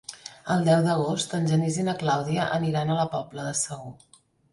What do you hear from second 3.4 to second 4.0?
de Segur.